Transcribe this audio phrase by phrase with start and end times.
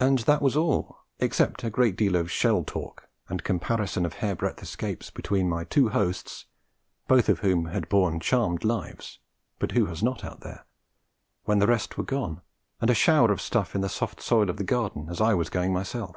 [0.00, 4.34] And that was all, except a great deal of shell talk, and comparison of hair
[4.34, 6.46] breadth escapes, between my two hosts
[7.06, 9.18] (both of whom had borne charmed lives
[9.58, 10.64] but who has not, out there?)
[11.44, 12.40] when the rest were gone,
[12.80, 15.50] and a shower of stuff in the soft soil of the garden as I was
[15.50, 16.16] going myself.